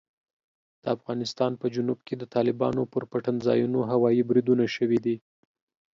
د 0.83 0.85
افغانستان 0.95 1.51
په 1.61 1.65
جنوب 1.75 1.99
کې 2.07 2.15
د 2.17 2.23
طالبانو 2.35 2.81
پر 2.93 3.03
پټنځایونو 3.11 3.79
هوايي 3.91 4.23
بریدونه 4.29 4.65
شوي 4.75 4.99
دي. 5.05 5.15